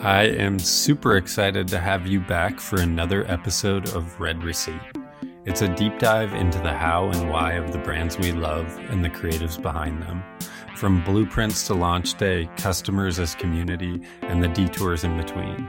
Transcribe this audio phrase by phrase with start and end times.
[0.00, 4.80] I am super excited to have you back for another episode of Red Receipt.
[5.44, 9.04] It's a deep dive into the how and why of the brands we love and
[9.04, 10.22] the creatives behind them.
[10.76, 15.68] From blueprints to launch day, customers as community, and the detours in between.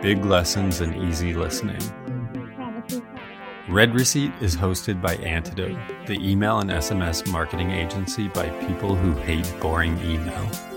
[0.00, 1.82] Big lessons and easy listening.
[3.68, 9.14] Red Receipt is hosted by Antidote, the email and SMS marketing agency by people who
[9.22, 10.73] hate boring email.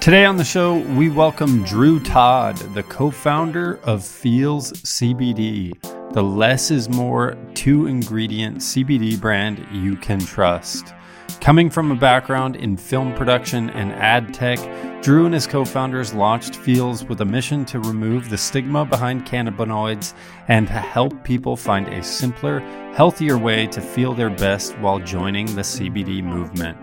[0.00, 5.74] Today on the show, we welcome Drew Todd, the co founder of Feals CBD,
[6.14, 10.94] the less is more two ingredient CBD brand you can trust.
[11.42, 14.58] Coming from a background in film production and ad tech,
[15.02, 19.26] Drew and his co founders launched Feals with a mission to remove the stigma behind
[19.26, 20.14] cannabinoids
[20.48, 22.60] and to help people find a simpler,
[22.94, 26.78] healthier way to feel their best while joining the CBD movement.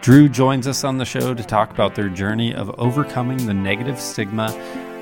[0.00, 4.00] Drew joins us on the show to talk about their journey of overcoming the negative
[4.00, 4.50] stigma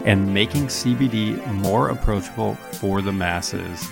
[0.05, 3.91] and making CBD more approachable for the masses.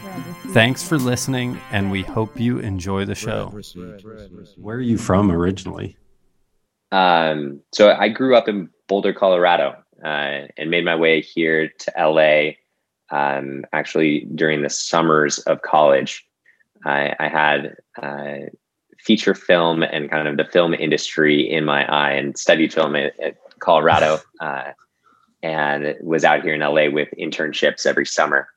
[0.49, 3.49] Thanks for listening, and we hope you enjoy the show.
[4.57, 5.97] Where are you from originally?
[6.93, 11.93] Um, so I grew up in Boulder, Colorado, uh, and made my way here to
[11.99, 12.53] LA.
[13.11, 16.27] Um, actually, during the summers of college,
[16.85, 18.49] I, I had uh,
[18.99, 23.19] feature film and kind of the film industry in my eye and studied film at,
[23.21, 24.71] at Colorado uh,
[25.43, 28.49] and was out here in LA with internships every summer.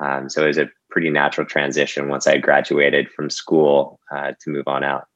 [0.00, 4.50] Um, so it was a pretty natural transition once I graduated from school uh, to
[4.50, 5.06] move on out.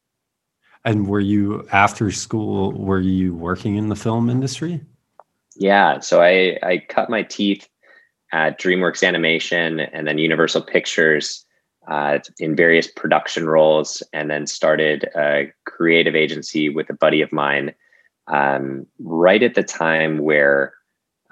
[0.85, 2.73] And were you after school?
[2.73, 4.81] Were you working in the film industry?
[5.55, 7.69] Yeah, so I I cut my teeth
[8.33, 11.45] at DreamWorks Animation and then Universal Pictures
[11.89, 17.33] uh, in various production roles and then started a creative agency with a buddy of
[17.33, 17.75] mine
[18.29, 20.75] um, right at the time where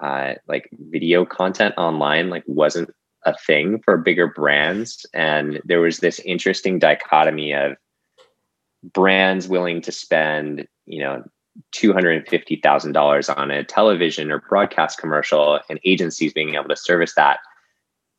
[0.03, 2.91] uh, like video content online like wasn't
[3.27, 5.05] a thing for bigger brands.
[5.13, 7.77] And there was this interesting dichotomy of
[8.83, 11.23] brands willing to spend you know
[11.75, 17.41] $250,000 on a television or broadcast commercial and agencies being able to service that.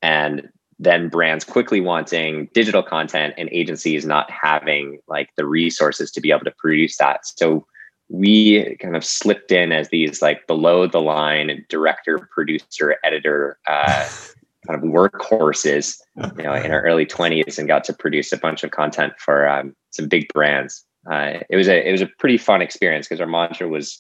[0.02, 0.50] And
[0.82, 6.32] then brands quickly wanting digital content and agencies not having like the resources to be
[6.32, 7.20] able to produce that.
[7.24, 7.68] So
[8.10, 14.10] we kind of slipped in as these like below the line director, producer, editor, uh,
[14.68, 16.00] kind of workhorses,
[16.38, 19.48] you know, in our early twenties, and got to produce a bunch of content for
[19.48, 20.84] um, some big brands.
[21.10, 24.00] Uh, it was a it was a pretty fun experience because our mantra was,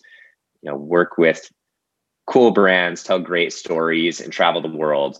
[0.63, 1.51] you know, work with
[2.25, 5.19] cool brands, tell great stories, and travel the world.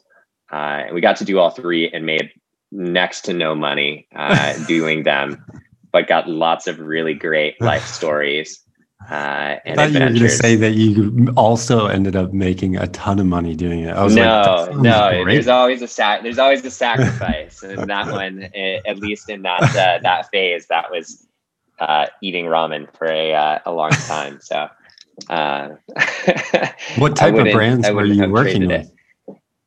[0.52, 2.32] Uh, and we got to do all three and made
[2.72, 5.44] next to no money uh, doing them,
[5.92, 8.62] but got lots of really great life stories.
[9.10, 12.88] Uh, I thought you were going to say that you also ended up making a
[12.88, 13.96] ton of money doing it.
[13.96, 15.24] I was no, like, no.
[15.24, 15.34] Great.
[15.34, 16.22] There's always a sac.
[16.22, 20.68] There's always a sacrifice, and that one, eh, at least in that uh, that phase,
[20.68, 21.28] that was
[21.80, 24.40] uh, eating ramen for a uh, a long time.
[24.40, 24.68] So,
[25.30, 25.70] uh,
[26.98, 28.82] what type of brands were you working with?
[28.82, 28.96] It.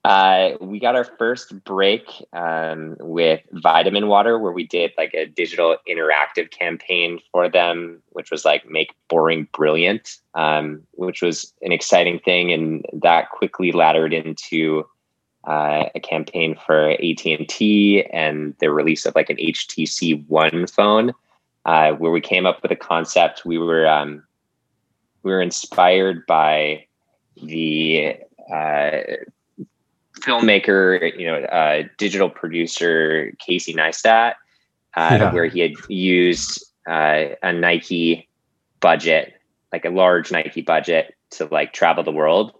[0.05, 5.25] Uh, we got our first break um, with Vitamin Water, where we did like a
[5.25, 11.73] digital interactive campaign for them, which was like make boring brilliant, um, which was an
[11.73, 14.87] exciting thing, and that quickly laddered into
[15.45, 20.67] uh, a campaign for AT and T and the release of like an HTC One
[20.67, 21.15] phone,
[21.65, 23.47] uh, where we came up with a concept.
[23.47, 24.23] We were um,
[25.23, 26.85] we were inspired by
[27.43, 28.17] the
[28.53, 29.01] uh,
[30.25, 34.35] filmmaker, you know, uh, digital producer Casey Neistat,
[34.97, 35.33] uh, yeah.
[35.33, 38.29] where he had used uh, a Nike
[38.81, 39.35] budget,
[39.73, 42.53] like a large Nike budget, to like travel the world.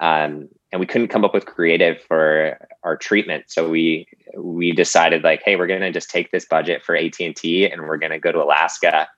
[0.00, 4.06] Um, and we couldn't come up with creative for our treatment, so we
[4.36, 7.82] we decided like, hey, we're gonna just take this budget for AT and T, and
[7.82, 9.08] we're gonna go to Alaska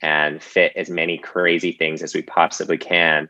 [0.00, 3.28] and fit as many crazy things as we possibly can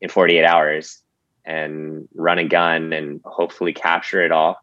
[0.00, 1.00] in 48 hours
[1.48, 4.60] and run a gun and hopefully capture it all.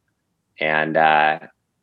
[0.60, 1.40] And uh,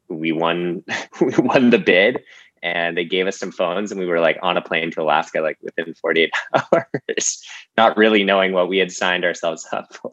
[0.08, 0.84] we won
[1.20, 2.22] we won the bid
[2.62, 5.40] and they gave us some phones and we were like on a plane to Alaska
[5.40, 7.42] like within 48 hours,
[7.76, 10.10] not really knowing what we had signed ourselves up for.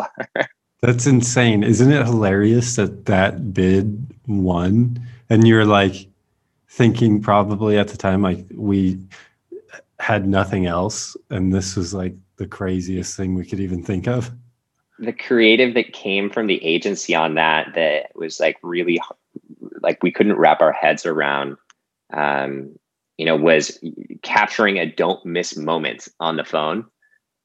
[0.82, 1.64] That's insane.
[1.64, 5.00] Isn't it hilarious that that bid won?
[5.30, 6.08] And you're like
[6.68, 8.98] thinking probably at the time, like we
[10.00, 11.16] had nothing else.
[11.30, 14.32] And this was like the craziest thing we could even think of
[15.00, 19.00] the creative that came from the agency on that that was like really
[19.82, 21.56] like we couldn't wrap our heads around
[22.14, 22.76] um
[23.18, 23.80] you know was
[24.22, 26.86] capturing a don't miss moment on the phone.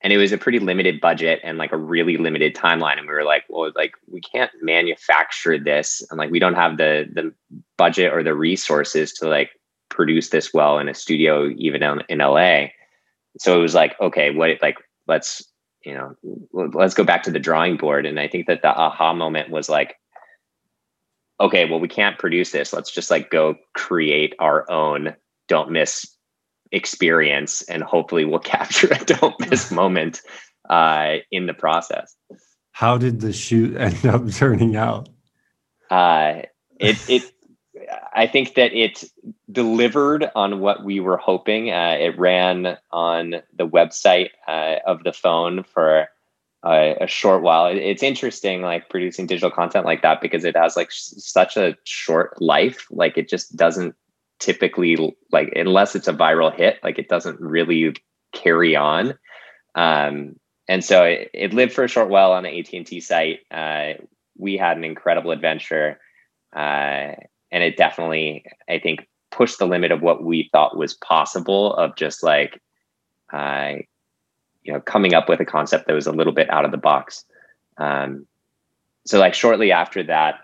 [0.02, 2.98] And it was a pretty limited budget and like a really limited timeline.
[2.98, 6.06] And we were like well like we can't manufacture this.
[6.10, 7.32] And like we don't have the the
[7.78, 9.50] budget or the resources to like
[9.94, 12.66] produce this well in a studio even in, in la
[13.38, 14.76] so it was like okay what like
[15.06, 15.44] let's
[15.84, 16.14] you know
[16.52, 19.68] let's go back to the drawing board and i think that the aha moment was
[19.68, 19.96] like
[21.40, 25.14] okay well we can't produce this let's just like go create our own
[25.48, 26.06] don't miss
[26.72, 30.20] experience and hopefully we'll capture a don't miss moment
[30.68, 32.16] uh, in the process.
[32.72, 35.08] How did the shoot end up turning out?
[35.90, 36.42] Uh,
[36.80, 37.22] it, it,
[38.14, 39.04] I think that it
[39.54, 41.70] delivered on what we were hoping.
[41.70, 46.08] Uh, it ran on the website uh, of the phone for
[46.64, 47.66] a, short while.
[47.66, 51.76] It, it's interesting, like producing digital content like that, because it has like such a
[51.84, 52.86] short life.
[52.90, 53.94] Like it just doesn't
[54.40, 57.94] typically like unless it's a viral hit, like it doesn't really
[58.34, 59.14] carry on.
[59.74, 60.36] Um,
[60.68, 63.40] and so it, it, lived for a short while on the AT&T site.
[63.50, 63.94] Uh,
[64.36, 65.98] we had an incredible adventure.
[66.54, 67.12] Uh,
[67.50, 71.96] and it definitely, I think, pushed the limit of what we thought was possible of
[71.96, 72.62] just like,
[73.32, 73.74] uh,
[74.62, 76.76] you know, coming up with a concept that was a little bit out of the
[76.78, 77.24] box.
[77.76, 78.26] Um,
[79.04, 80.40] so like shortly after that,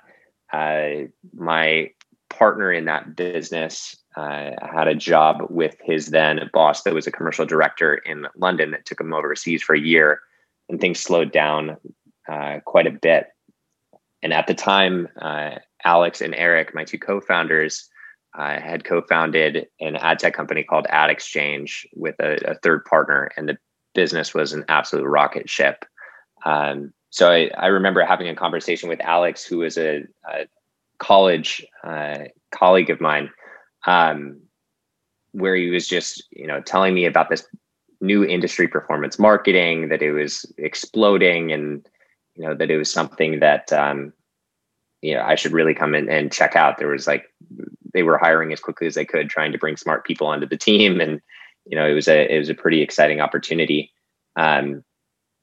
[0.52, 1.90] uh, my
[2.28, 7.12] partner in that business uh, had a job with his then boss that was a
[7.12, 10.20] commercial director in London that took him overseas for a year,
[10.68, 11.76] and things slowed down
[12.28, 13.28] uh, quite a bit.
[14.22, 17.88] And at the time, uh, Alex and Eric, my two co-founders,
[18.36, 23.30] uh, had co-founded an ad tech company called Ad Exchange with a, a third partner,
[23.36, 23.58] and the
[23.94, 25.84] business was an absolute rocket ship.
[26.44, 30.46] Um, so I, I, remember having a conversation with Alex, who was a, a
[30.98, 32.18] college uh,
[32.52, 33.30] colleague of mine,
[33.86, 34.40] um,
[35.32, 37.46] where he was just you know telling me about this
[38.00, 41.86] new industry performance marketing that it was exploding and
[42.34, 44.12] you know that it was something that um,
[45.02, 46.78] you know I should really come in and check out.
[46.78, 47.24] There was like
[47.92, 50.56] they were hiring as quickly as they could, trying to bring smart people onto the
[50.56, 51.20] team, and
[51.66, 53.92] you know it was a it was a pretty exciting opportunity.
[54.36, 54.84] Um,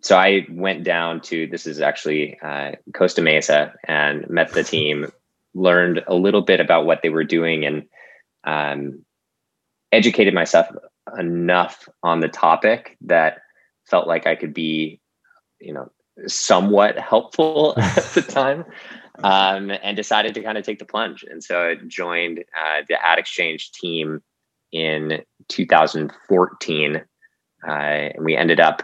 [0.02, 5.08] so I went down to this is actually uh, Costa Mesa and met the team
[5.54, 7.84] learned a little bit about what they were doing and
[8.44, 9.04] um,
[9.92, 10.68] educated myself
[11.18, 13.40] enough on the topic that
[13.86, 15.00] felt like I could be,
[15.60, 15.92] you know,
[16.28, 18.66] somewhat helpful at the time,
[19.24, 21.24] um, and decided to kind of take the plunge.
[21.24, 24.22] And so I joined uh, the Ad Exchange team
[24.72, 27.02] in 2014, uh,
[27.68, 28.84] and we ended up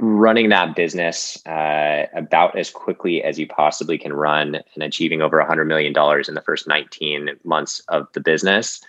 [0.00, 5.40] running that business uh, about as quickly as you possibly can run and achieving over
[5.40, 5.94] $100 million
[6.26, 8.80] in the first 19 months of the business,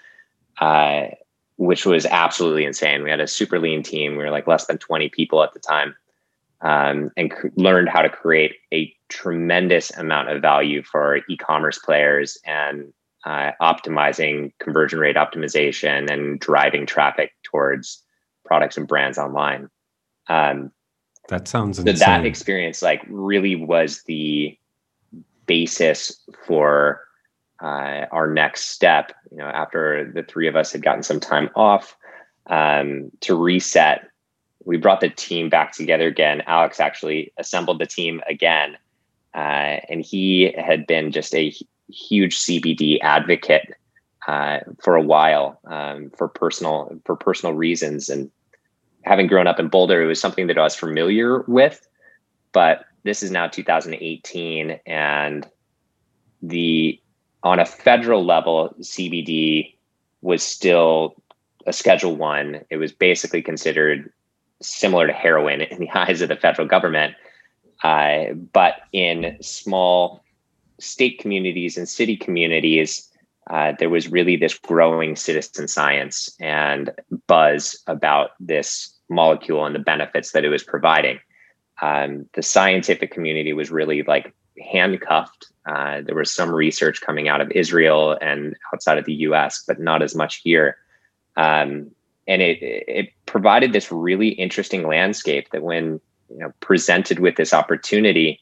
[0.59, 1.05] uh,
[1.57, 3.03] which was absolutely insane.
[3.03, 4.13] We had a super lean team.
[4.13, 5.93] We were like less than 20 people at the time
[6.63, 11.77] um, and c- learned how to create a tremendous amount of value for e commerce
[11.77, 12.91] players and
[13.25, 18.03] uh, optimizing conversion rate optimization and driving traffic towards
[18.45, 19.69] products and brands online.
[20.27, 20.71] Um,
[21.29, 21.95] that sounds insane.
[21.97, 24.57] So that experience like really was the
[25.45, 27.01] basis for
[27.61, 29.13] uh, our next step.
[29.31, 31.95] You know, after the three of us had gotten some time off
[32.47, 34.09] um, to reset,
[34.65, 36.41] we brought the team back together again.
[36.47, 38.77] Alex actually assembled the team again,
[39.33, 41.53] uh, and he had been just a
[41.89, 43.73] huge CBD advocate
[44.27, 48.31] uh, for a while um, for personal for personal reasons and
[49.03, 51.85] having grown up in Boulder, it was something that I was familiar with.
[52.51, 55.47] But this is now 2018, and
[56.41, 56.99] the
[57.43, 59.75] on a federal level, CBD
[60.21, 61.15] was still
[61.67, 62.61] a Schedule One.
[62.69, 64.11] It was basically considered
[64.63, 67.15] similar to heroin in the eyes of the federal government.
[67.83, 70.23] Uh, but in small
[70.79, 73.09] state communities and city communities,
[73.49, 76.91] uh, there was really this growing citizen science and
[77.27, 81.19] buzz about this molecule and the benefits that it was providing.
[81.81, 84.33] Um, the scientific community was really like
[84.71, 85.47] handcuffed.
[85.65, 89.79] Uh, there was some research coming out of Israel and outside of the U.S., but
[89.79, 90.77] not as much here.
[91.35, 91.91] Um,
[92.27, 95.99] and it it provided this really interesting landscape that when
[96.29, 98.39] you know presented with this opportunity,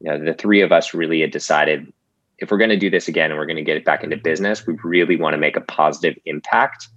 [0.00, 1.92] you know the three of us really had decided
[2.38, 4.16] if we're going to do this again and we're going to get it back into
[4.16, 6.88] business, we really want to make a positive impact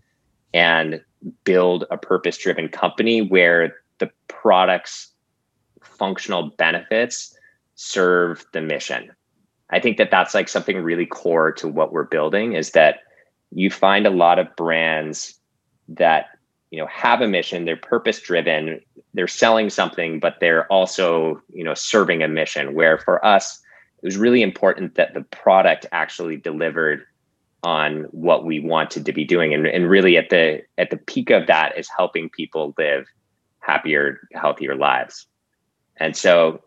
[0.54, 1.02] and
[1.44, 5.12] build a purpose driven company where the product's
[5.82, 7.36] functional benefits
[7.76, 9.12] serve the mission.
[9.70, 13.00] I think that that's like something really core to what we're building is that
[13.52, 15.39] you find a lot of brands
[15.90, 16.28] that
[16.72, 18.80] you know have a mission they're purpose driven
[19.14, 22.74] they're selling something but they're also you know serving a mission.
[22.74, 23.62] Where for us
[24.02, 27.06] it was really important that the product actually delivered
[27.64, 29.54] on what we wanted to be doing.
[29.54, 33.08] And, and really at the at the peak of that is helping people live
[33.60, 35.26] happier healthier lives.
[35.98, 36.62] And so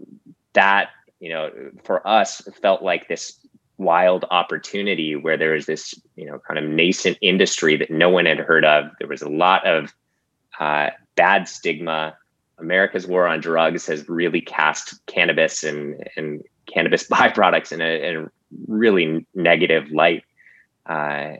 [0.53, 1.51] that you know
[1.85, 3.39] for us felt like this
[3.83, 8.27] wild opportunity where there was this you know kind of nascent industry that no one
[8.27, 8.91] had heard of.
[8.99, 9.93] There was a lot of
[10.59, 12.17] uh, bad stigma.
[12.59, 18.17] America's war on drugs has really cast cannabis and and cannabis byproducts in a, in
[18.17, 18.31] a
[18.67, 20.25] really negative light.
[20.87, 21.35] Uh,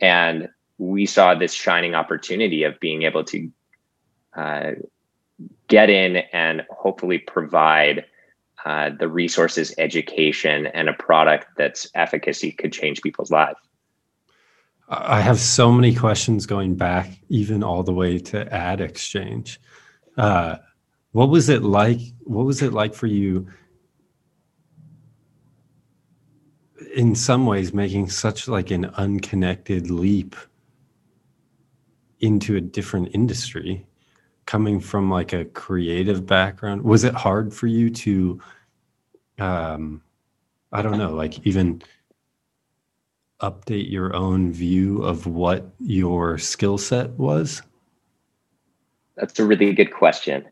[0.00, 3.50] and we saw this shining opportunity of being able to
[4.36, 4.72] uh,
[5.68, 8.04] get in and hopefully provide
[8.66, 13.60] uh, the resources, education, and a product that's efficacy could change people's lives.
[14.88, 19.60] I have so many questions going back, even all the way to ad exchange.
[20.16, 20.56] Uh,
[21.12, 22.00] what was it like?
[22.24, 23.46] What was it like for you?
[26.96, 30.34] In some ways, making such like an unconnected leap
[32.18, 33.86] into a different industry,
[34.46, 36.82] coming from like a creative background.
[36.82, 38.40] Was it hard for you to
[39.38, 40.02] um,
[40.72, 41.82] I don't know, like even
[43.40, 47.62] update your own view of what your skill set was?
[49.16, 50.46] That's a really good question.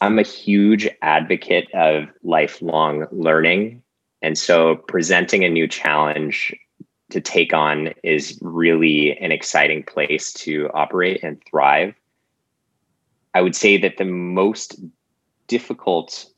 [0.00, 3.82] I'm a huge advocate of lifelong learning.
[4.20, 6.54] And so presenting a new challenge
[7.10, 11.94] to take on is really an exciting place to operate and thrive.
[13.34, 14.76] I would say that the most
[15.46, 16.31] difficult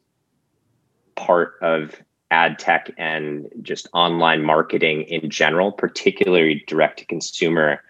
[1.17, 7.83] part of ad tech and just online marketing in general, particularly direct to consumer,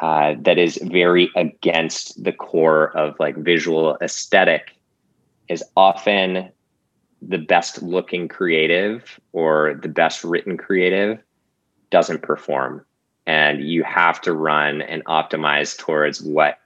[0.00, 4.74] uh, that is very against the core of like visual aesthetic,
[5.48, 6.50] is often
[7.20, 11.22] the best looking creative or the best written creative
[11.90, 12.84] doesn't perform.
[13.26, 16.58] And you have to run and optimize towards what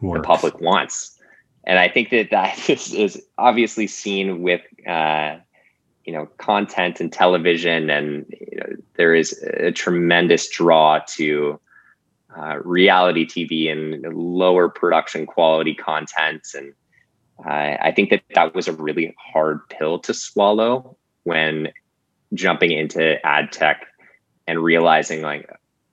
[0.00, 0.20] Works.
[0.20, 1.19] the public wants
[1.64, 5.36] and I think that that is, is obviously seen with uh,
[6.04, 11.60] you know content and television, and you know, there is a tremendous draw to
[12.36, 16.72] uh, reality TV and lower production quality content, and
[17.44, 21.68] uh, I think that that was a really hard pill to swallow when
[22.34, 23.86] jumping into ad tech
[24.46, 25.48] and realizing like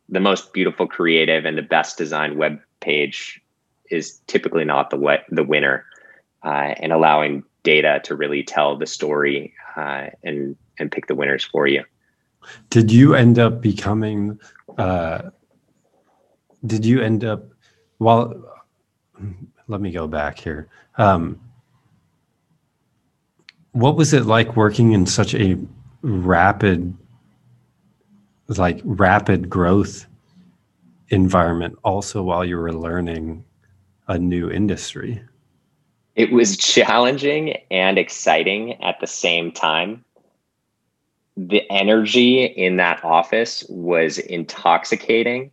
[0.10, 3.42] the most beautiful creative and the best designed web page
[3.90, 5.86] is typically not the the winner,
[6.44, 11.44] uh, and allowing data to really tell the story uh, and and pick the winners
[11.44, 11.84] for you.
[12.70, 14.40] Did you end up becoming?
[14.78, 15.32] Uh,
[16.66, 17.44] did you end up?
[18.00, 18.44] Well,
[19.68, 20.68] let me go back here.
[20.98, 21.40] Um,
[23.72, 25.58] what was it like working in such a
[26.02, 26.96] rapid,
[28.48, 30.08] like rapid growth
[31.10, 31.78] environment?
[31.84, 33.44] Also, while you were learning
[34.08, 35.22] a new industry?
[36.16, 40.04] It was challenging and exciting at the same time.
[41.36, 45.52] The energy in that office was intoxicating.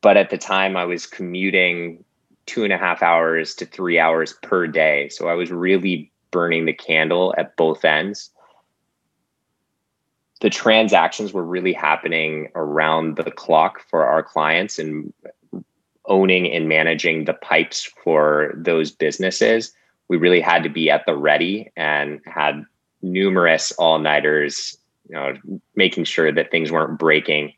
[0.00, 2.04] But at the time, I was commuting
[2.46, 5.08] two and a half hours to three hours per day.
[5.08, 8.30] So I was really burning the candle at both ends.
[10.40, 14.78] The transactions were really happening around the clock for our clients.
[14.78, 15.14] And
[16.06, 19.72] owning and managing the pipes for those businesses,
[20.08, 22.64] we really had to be at the ready and had
[23.02, 24.76] numerous all nighters,
[25.08, 25.34] you know,
[25.76, 27.52] making sure that things weren't breaking.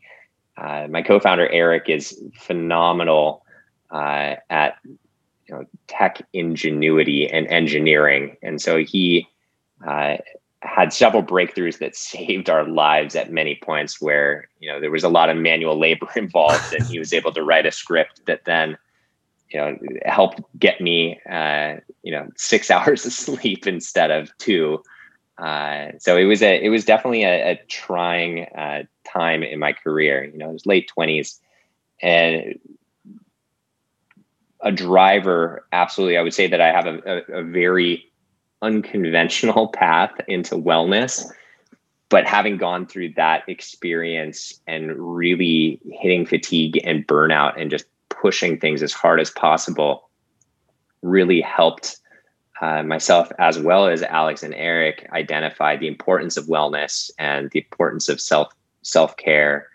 [0.56, 3.44] Uh, my co-founder Eric is phenomenal
[3.90, 9.28] uh, at you know tech ingenuity and engineering, and so he
[9.86, 10.16] uh,
[10.62, 15.04] had several breakthroughs that saved our lives at many points where you know there was
[15.04, 18.44] a lot of manual labor involved and he was able to write a script that
[18.44, 18.76] then
[19.50, 24.82] you know helped get me uh, you know six hours of sleep instead of two.
[25.38, 29.72] Uh, so it was a it was definitely a, a trying uh, time in my
[29.72, 31.38] career you know it was late 20s
[32.02, 32.58] and
[34.62, 38.10] a driver absolutely i would say that i have a, a, a very
[38.62, 41.30] unconventional path into wellness
[42.08, 48.58] but having gone through that experience and really hitting fatigue and burnout and just pushing
[48.58, 50.08] things as hard as possible
[51.02, 51.98] really helped
[52.62, 57.58] uh, myself as well as alex and eric identify the importance of wellness and the
[57.58, 59.68] importance of self self-care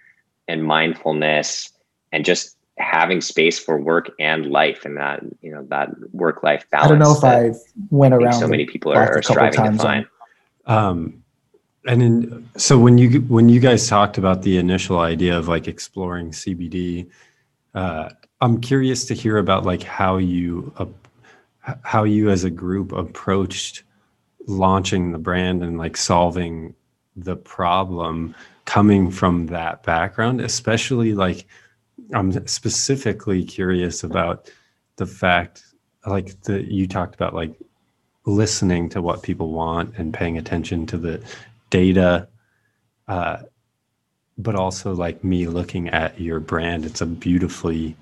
[0.47, 1.71] and mindfulness
[2.11, 6.65] and just having space for work and life and that you know that work life
[6.71, 6.85] balance.
[6.85, 7.57] I don't know if I
[7.89, 8.33] went around.
[8.33, 10.05] So many people are, are striving to find.
[10.65, 11.23] Um,
[11.85, 15.67] and in, so when you when you guys talked about the initial idea of like
[15.67, 17.09] exploring CBD,
[17.73, 18.09] uh,
[18.41, 20.85] I'm curious to hear about like how you uh,
[21.83, 23.83] how you as a group approached
[24.47, 26.75] launching the brand and like solving
[27.15, 28.35] the problem
[28.65, 31.45] coming from that background, especially like
[32.13, 34.51] I'm specifically curious about
[34.97, 35.63] the fact
[36.05, 37.53] like the you talked about like
[38.25, 41.23] listening to what people want and paying attention to the
[41.69, 42.27] data
[43.07, 43.37] uh,
[44.37, 46.85] but also like me looking at your brand.
[46.85, 47.95] It's a beautifully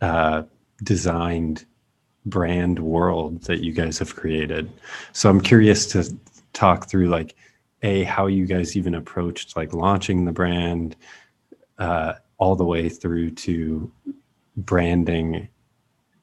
[0.00, 0.42] uh,
[0.82, 1.64] designed
[2.26, 4.70] brand world that you guys have created.
[5.12, 6.16] So i'm curious to
[6.52, 7.34] talk through like
[7.82, 10.96] a how you guys even approached like launching the brand
[11.78, 13.90] uh, all the way through to
[14.56, 15.48] branding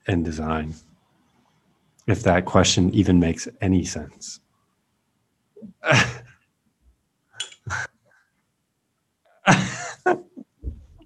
[0.08, 0.74] and design
[2.08, 4.40] if that question even makes any sense.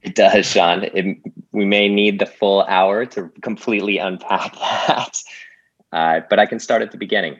[0.05, 0.83] It does sean.
[0.83, 1.17] It,
[1.51, 5.17] we may need the full hour to completely unpack that.
[5.91, 7.39] Uh, but i can start at the beginning.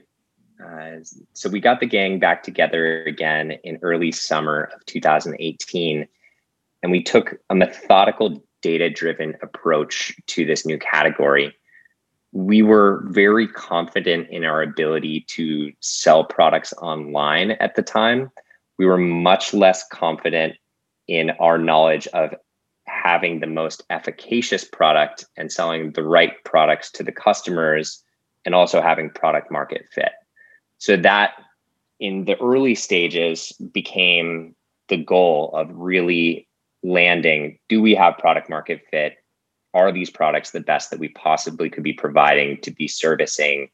[0.64, 0.98] Uh,
[1.34, 6.08] so we got the gang back together again in early summer of 2018
[6.86, 11.52] and we took a methodical data driven approach to this new category.
[12.32, 18.30] We were very confident in our ability to sell products online at the time.
[18.78, 20.58] We were much less confident
[21.08, 22.36] in our knowledge of
[22.84, 28.04] having the most efficacious product and selling the right products to the customers
[28.46, 30.12] and also having product market fit.
[30.78, 31.32] So that
[32.00, 34.54] in the early stages became
[34.88, 36.48] the goal of really
[36.86, 39.18] landing do we have product market fit?
[39.74, 43.70] Are these products the best that we possibly could be providing to be servicing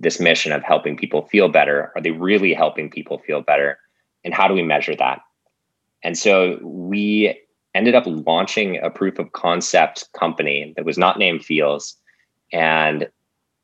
[0.00, 1.92] this mission of helping people feel better?
[1.94, 3.78] Are they really helping people feel better?
[4.24, 5.20] And how do we measure that?
[6.02, 7.40] And so we
[7.74, 11.96] ended up launching a proof of concept company that was not named Feals.
[12.52, 13.08] And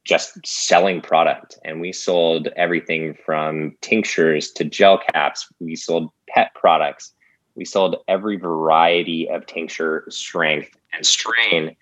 [0.05, 1.59] just selling product.
[1.65, 5.47] And we sold everything from tinctures to gel caps.
[5.61, 7.13] We sold pet products.
[7.55, 11.77] We sold every variety of tincture strength and strain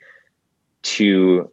[0.82, 1.50] to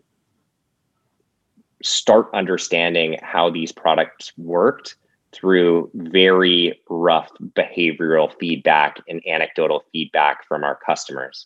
[1.83, 4.95] start understanding how these products worked
[5.31, 11.45] through very rough behavioral feedback and anecdotal feedback from our customers.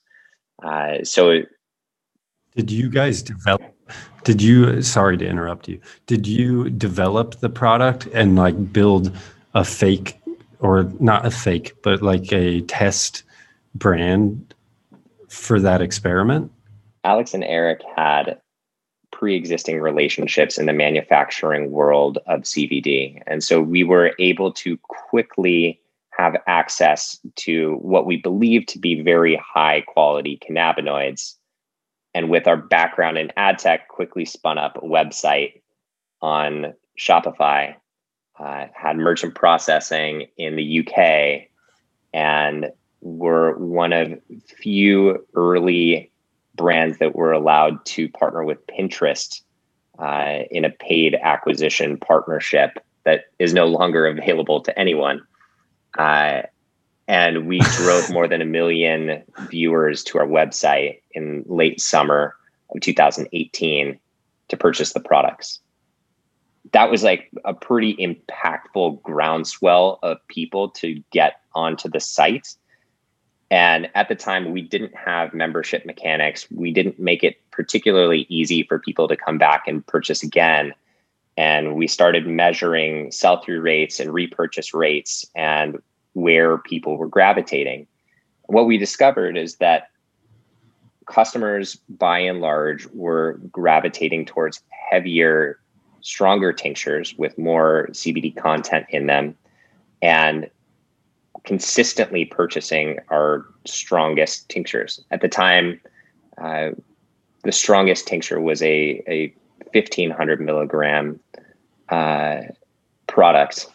[0.63, 1.41] Uh, so,
[2.55, 3.62] did you guys develop
[4.23, 5.79] did you sorry to interrupt you.
[6.05, 9.12] Did you develop the product and like build
[9.53, 10.20] a fake
[10.62, 13.24] or not a fake, but like a test
[13.76, 14.54] brand
[15.28, 16.52] for that experiment?
[17.04, 18.39] Alex and Eric had
[19.12, 23.21] pre-existing relationships in the manufacturing world of CBD.
[23.28, 25.80] And so we were able to quickly
[26.17, 31.36] have access to what we believe to be very high quality cannabinoids
[32.13, 35.62] and with our background in ad tech quickly spun up a website
[36.21, 37.74] on shopify
[38.41, 41.47] uh, had merchant processing in the uk
[42.13, 44.19] and were one of
[44.58, 46.12] few early
[46.56, 49.41] brands that were allowed to partner with pinterest
[49.99, 55.21] uh, in a paid acquisition partnership that is no longer available to anyone.
[55.97, 56.41] Uh,
[57.08, 62.36] and we drove more than a million viewers to our website in late summer
[62.73, 63.99] of 2018
[64.49, 65.60] to purchase the products
[66.74, 72.56] that was like a pretty impactful groundswell of people to get onto the site.
[73.50, 76.47] And at the time we didn't have membership mechanics.
[76.52, 80.74] We didn't make it particularly easy for people to come back and purchase again.
[81.36, 85.82] And we started measuring sell through rates and repurchase rates and
[86.13, 87.88] where people were gravitating.
[88.45, 89.89] What we discovered is that
[91.08, 95.60] customers, by and large, were gravitating towards heavier,
[96.02, 99.36] stronger tinctures with more CBD content in them
[100.02, 100.50] and
[101.44, 105.04] consistently purchasing our strongest tinctures.
[105.12, 105.80] At the time,
[106.38, 106.72] uh,
[107.44, 109.34] the strongest tincture was a, a
[109.74, 111.20] 1500 milligram
[111.90, 112.42] uh,
[113.08, 113.68] product.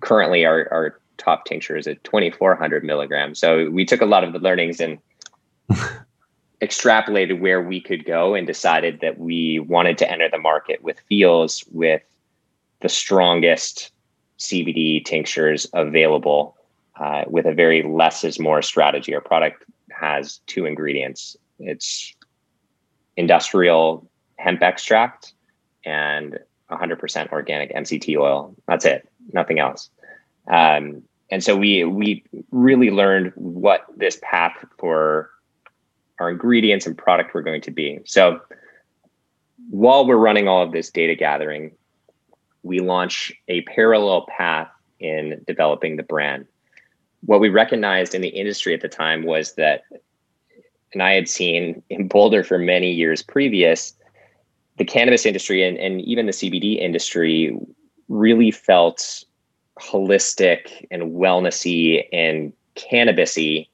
[0.00, 3.38] Currently, our, our top tincture is at 2400 milligrams.
[3.38, 4.98] So we took a lot of the learnings and
[6.62, 10.98] extrapolated where we could go and decided that we wanted to enter the market with
[11.08, 12.02] Feals with
[12.80, 13.92] the strongest
[14.38, 16.56] CBD tinctures available
[16.98, 19.14] uh, with a very less is more strategy.
[19.14, 22.14] Our product has two ingredients it's
[23.16, 25.34] industrial hemp extract
[25.84, 26.38] and
[26.70, 28.54] 100% organic MCT oil.
[28.66, 29.90] That's it, nothing else.
[30.48, 35.30] Um, and so we we really learned what this path for
[36.18, 38.00] our ingredients and product were going to be.
[38.04, 38.40] So
[39.70, 41.72] while we're running all of this data gathering,
[42.62, 44.68] we launch a parallel path
[45.00, 46.46] in developing the brand.
[47.24, 49.82] What we recognized in the industry at the time was that,
[50.92, 53.94] and I had seen in Boulder for many years previous,
[54.76, 57.56] the cannabis industry and, and even the CBD industry
[58.08, 59.24] really felt
[59.80, 63.67] holistic and wellnessy and cannabisy,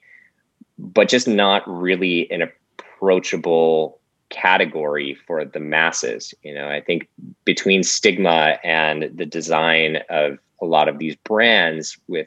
[0.78, 6.34] but just not really an approachable category for the masses.
[6.42, 7.08] You know, I think
[7.44, 12.26] between stigma and the design of a lot of these brands with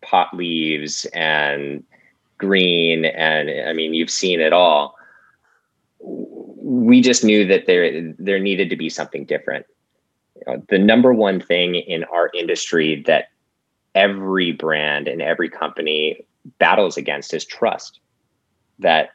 [0.00, 1.82] pot leaves and
[2.38, 4.96] green and I mean you've seen it all.
[6.00, 9.66] We just knew that there there needed to be something different.
[10.36, 13.28] You know, the number one thing in our industry that
[13.94, 16.24] every brand and every company
[16.58, 18.00] battles against is trust.
[18.78, 19.10] That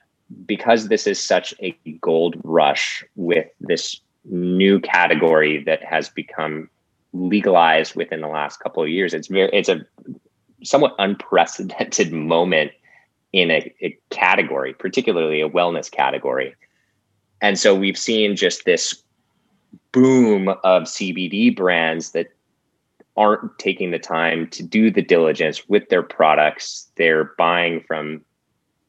[0.45, 6.69] because this is such a gold rush with this new category that has become
[7.13, 9.85] legalized within the last couple of years, it's very it's a
[10.63, 12.71] somewhat unprecedented moment
[13.31, 16.55] in a, a category, particularly a wellness category.
[17.41, 19.03] And so we've seen just this
[19.91, 22.27] boom of CBD brands that
[23.19, 26.89] aren't taking the time to do the diligence with their products.
[26.95, 28.21] They're buying from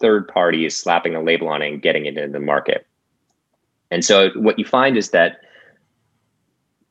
[0.01, 2.87] third parties, slapping a label on it and getting it into the market.
[3.91, 5.41] And so what you find is that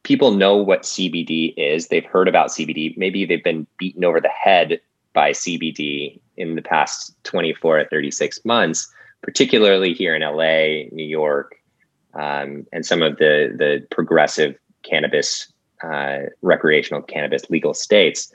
[0.03, 1.87] people know what CBD is.
[1.87, 2.97] They've heard about CBD.
[2.97, 4.81] Maybe they've been beaten over the head
[5.13, 8.91] by CBD in the past 24 or 36 months,
[9.23, 11.55] particularly here in LA, New York,
[12.15, 15.51] um, and some of the, the progressive cannabis,
[15.83, 18.31] uh, recreational cannabis legal states.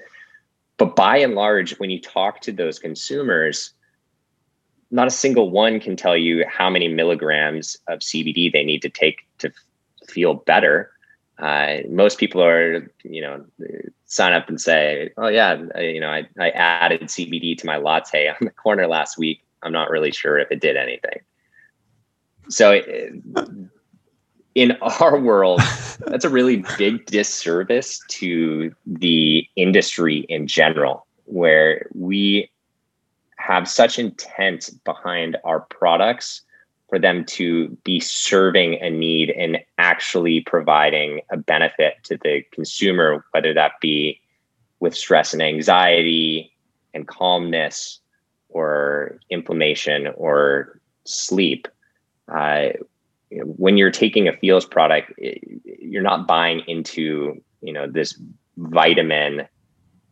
[0.76, 3.72] But by and large, when you talk to those consumers,
[4.90, 8.88] not a single one can tell you how many milligrams of CBD they need to
[8.88, 9.52] take to
[10.08, 10.90] feel better.
[11.38, 13.44] Uh, most people are, you know,
[14.06, 18.28] sign up and say, "Oh yeah, you know, I, I added CBD to my latte
[18.28, 19.42] on the corner last week.
[19.62, 21.20] I'm not really sure if it did anything."
[22.48, 22.80] So,
[24.54, 25.60] in our world,
[26.06, 32.50] that's a really big disservice to the industry in general, where we
[33.36, 36.42] have such intent behind our products
[36.88, 43.24] for them to be serving a need and actually providing a benefit to the consumer,
[43.32, 44.20] whether that be
[44.80, 46.52] with stress and anxiety
[46.92, 48.00] and calmness
[48.48, 51.66] or inflammation or sleep.
[52.28, 52.68] Uh,
[53.42, 58.20] when you're taking a Feals product, you're not buying into you know this
[58.56, 59.46] vitamin.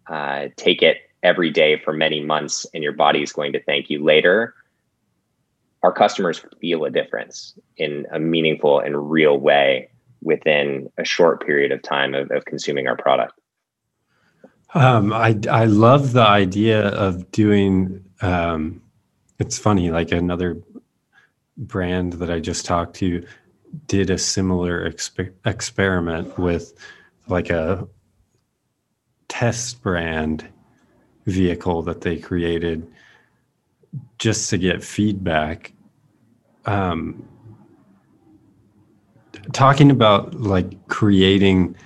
[0.07, 3.89] Uh, take it every day for many months and your body is going to thank
[3.89, 4.55] you later
[5.83, 9.89] our customers feel a difference in a meaningful and real way
[10.21, 13.35] within a short period of time of, of consuming our product
[14.75, 18.81] um, I, I love the idea of doing um,
[19.39, 20.63] it's funny like another
[21.57, 23.25] brand that i just talked to
[23.87, 26.75] did a similar exper- experiment with
[27.29, 27.87] like a
[29.29, 30.47] test brand
[31.27, 32.87] vehicle that they created
[34.19, 35.73] just to get feedback.
[36.67, 37.27] Um,
[39.53, 41.77] talking about like creating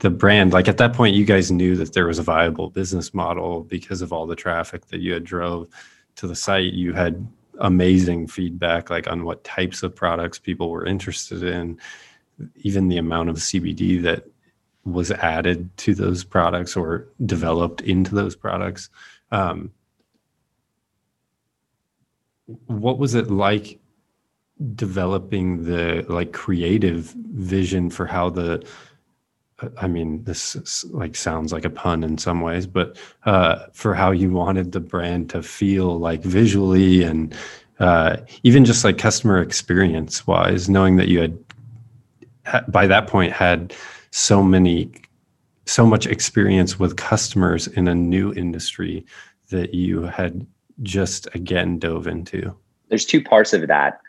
[0.00, 3.14] the brand, like at that point, you guys knew that there was a viable business
[3.14, 5.68] model because of all the traffic that you had drove
[6.16, 6.72] to the site.
[6.72, 7.26] You had
[7.58, 11.78] amazing feedback, like on what types of products people were interested in,
[12.56, 14.24] even the amount of CBD that
[14.84, 18.90] was added to those products or developed into those products.
[19.30, 19.72] Um,
[22.66, 23.78] what was it like
[24.74, 28.64] developing the like creative vision for how the
[29.78, 33.94] I mean, this is, like sounds like a pun in some ways, but uh, for
[33.94, 37.34] how you wanted the brand to feel like visually and
[37.78, 41.38] uh, even just like customer experience wise, knowing that you had
[42.68, 43.74] by that point had
[44.10, 44.90] so many
[45.66, 49.04] so much experience with customers in a new industry
[49.48, 50.46] that you had
[50.82, 52.54] just again dove into.
[52.88, 54.00] There's two parts of that.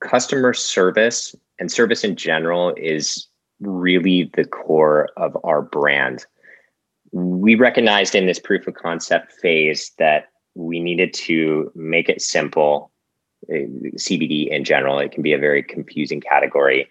[0.00, 3.28] Customer service and service in general is
[3.60, 6.26] really the core of our brand
[7.14, 12.90] we recognized in this proof of concept phase that we needed to make it simple
[13.48, 14.98] CBD in general.
[14.98, 16.88] It can be a very confusing category.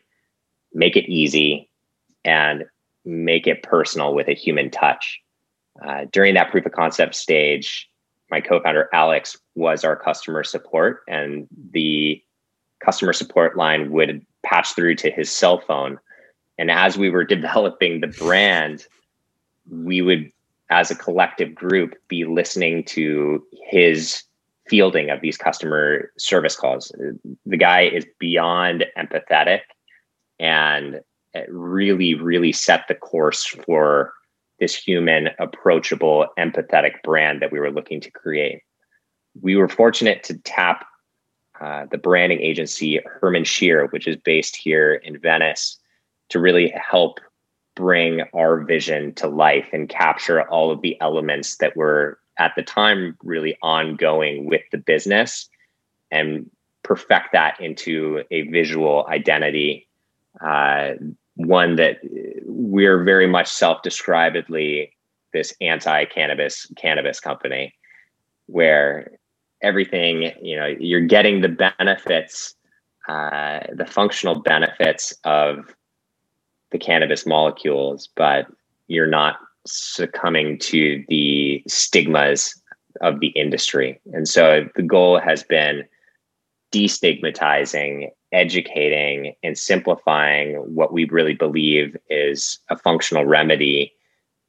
[0.73, 1.69] Make it easy
[2.23, 2.63] and
[3.03, 5.19] make it personal with a human touch.
[5.85, 7.89] Uh, during that proof of concept stage,
[8.31, 12.21] my co-founder Alex was our customer support, and the
[12.79, 15.99] customer support line would patch through to his cell phone.
[16.57, 18.85] And as we were developing the brand,
[19.69, 20.31] we would,
[20.69, 24.23] as a collective group, be listening to his
[24.67, 26.91] fielding of these customer service calls.
[27.45, 29.61] The guy is beyond empathetic
[30.39, 31.01] and
[31.49, 34.13] really, really set the course for
[34.59, 38.61] this human, approachable, empathetic brand that we were looking to create.
[39.41, 40.85] We were fortunate to tap
[41.59, 45.79] uh, the branding agency Herman Scheer, which is based here in Venice,
[46.33, 47.19] to really help
[47.75, 52.63] bring our vision to life and capture all of the elements that were at the
[52.63, 55.47] time really ongoing with the business
[56.09, 56.49] and
[56.81, 59.87] perfect that into a visual identity
[60.41, 60.93] uh,
[61.35, 61.97] one that
[62.45, 64.91] we're very much self-describedly
[65.33, 67.75] this anti-cannabis cannabis company
[68.47, 69.11] where
[69.61, 72.55] everything you know you're getting the benefits
[73.07, 75.75] uh, the functional benefits of
[76.73, 78.47] the cannabis molecules but
[78.87, 82.61] you're not succumbing to the stigmas
[83.01, 83.99] of the industry.
[84.13, 85.83] And so the goal has been
[86.71, 93.93] destigmatizing educating and simplifying what we really believe is a functional remedy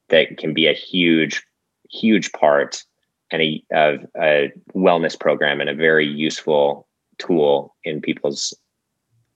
[0.09, 1.43] that can be a huge
[1.91, 2.83] huge part
[3.31, 8.55] and a, of a wellness program and a very useful tool in people's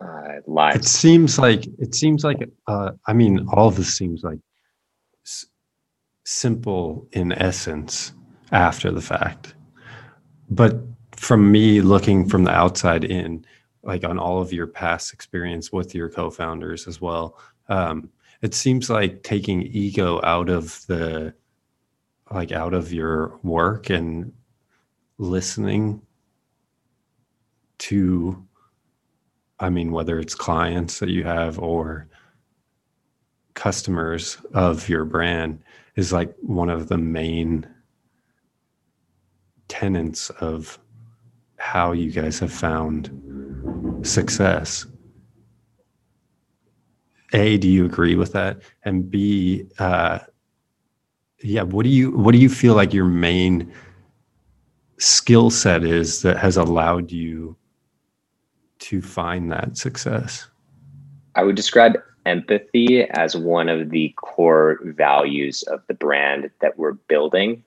[0.01, 0.77] uh.
[0.77, 4.39] It seems like it seems like uh, I mean, all this seems like
[5.27, 5.47] s-
[6.25, 8.13] simple in essence
[8.53, 9.55] after the fact,
[10.51, 10.77] but
[11.17, 13.45] from me looking from the outside in,
[13.83, 18.11] like on all of your past experience with your co-founders as well, um,
[18.43, 21.35] it seems like taking ego out of the
[22.31, 24.33] like out of your work and
[25.19, 26.03] listening
[27.79, 28.47] to
[29.61, 32.09] i mean whether it's clients that you have or
[33.55, 35.61] customers of your brand
[35.97, 37.67] is like one of the main
[39.67, 40.79] tenets of
[41.57, 43.11] how you guys have found
[44.03, 44.87] success.
[47.33, 48.63] A do you agree with that?
[48.85, 50.21] And b uh,
[51.43, 53.73] yeah what do you what do you feel like your main
[54.99, 57.57] skill set is that has allowed you
[58.89, 60.47] to find that success
[61.35, 61.93] i would describe
[62.25, 67.63] empathy as one of the core values of the brand that we're building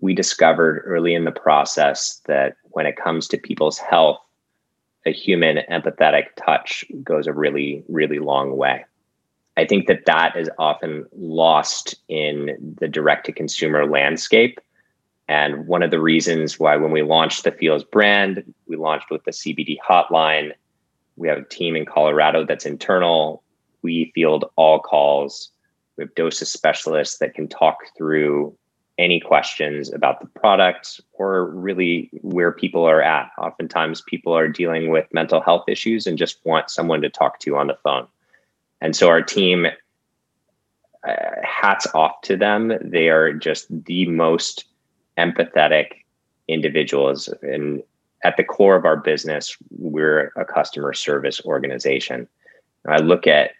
[0.00, 4.20] we discovered early in the process that when it comes to people's health
[5.06, 8.84] a human empathetic touch goes a really really long way
[9.56, 14.60] I think that that is often lost in the direct to consumer landscape.
[15.28, 19.24] And one of the reasons why, when we launched the Feals brand, we launched with
[19.24, 20.52] the CBD hotline.
[21.16, 23.42] We have a team in Colorado that's internal.
[23.82, 25.50] We field all calls.
[25.96, 28.56] We have dosage specialists that can talk through
[28.98, 33.30] any questions about the product or really where people are at.
[33.38, 37.56] Oftentimes, people are dealing with mental health issues and just want someone to talk to
[37.56, 38.06] on the phone.
[38.80, 39.66] And so our team,
[41.06, 42.72] uh, hats off to them.
[42.80, 44.64] They are just the most
[45.18, 46.04] empathetic
[46.48, 47.28] individuals.
[47.42, 47.82] And
[48.24, 52.26] at the core of our business, we're a customer service organization.
[52.86, 53.52] I look at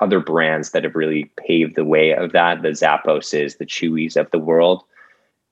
[0.00, 4.30] other brands that have really paved the way of that, the Zapposes, the Chewies of
[4.30, 4.84] the world.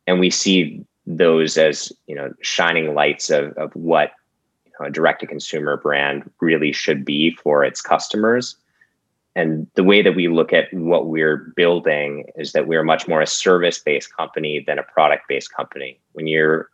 [0.07, 4.13] And we see those as, you know, shining lights of, of what
[4.81, 8.57] a direct to consumer brand really should be for its customers.
[9.37, 13.21] And the way that we look at what we're building is that we're much more
[13.21, 16.01] a service based company than a product based company.
[16.13, 16.71] When you're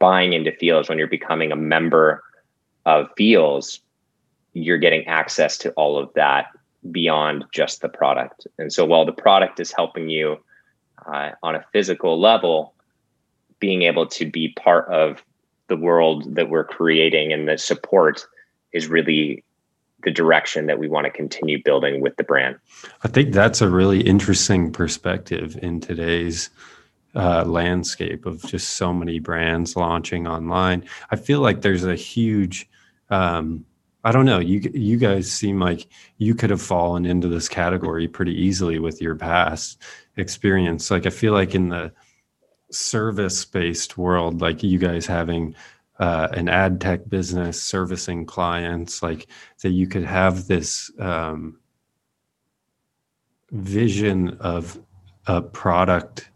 [0.00, 2.24] buying into Feals, when you're becoming a member
[2.86, 3.80] of Feals,
[4.52, 6.46] you're getting access to all of that
[6.90, 8.48] beyond just the product.
[8.58, 10.38] And so while the product is helping you
[11.06, 12.74] uh, on a physical level,
[13.60, 15.22] being able to be part of
[15.68, 18.26] the world that we're creating and the support
[18.72, 19.44] is really
[20.02, 22.56] the direction that we want to continue building with the brand.
[23.02, 26.50] I think that's a really interesting perspective in today's
[27.14, 30.84] uh, landscape of just so many brands launching online.
[31.10, 32.68] I feel like there's a huge,
[33.08, 33.64] um,
[34.04, 38.06] I don't know, you you guys seem like you could have fallen into this category
[38.06, 39.82] pretty easily with your past
[40.16, 40.90] experience.
[40.90, 41.90] Like I feel like in the
[42.70, 45.56] service based world, like you guys having
[45.98, 49.26] uh, an ad tech business servicing clients, like
[49.62, 51.58] that you could have this um,
[53.50, 54.78] vision of
[55.26, 56.30] a product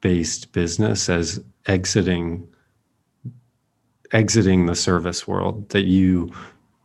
[0.00, 2.46] based business as exiting
[4.12, 6.30] exiting the service world that you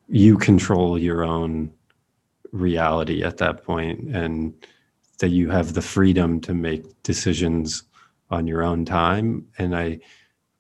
[0.08, 1.70] you control your own
[2.54, 4.54] reality at that point and
[5.20, 7.84] that you have the freedom to make decisions
[8.30, 9.46] on your own time.
[9.58, 10.00] And i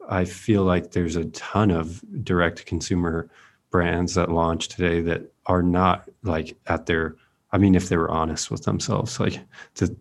[0.08, 3.30] i feel like there's a ton of direct consumer
[3.70, 7.16] brands that launch today that are not like at their
[7.52, 9.40] i mean if they were honest with themselves like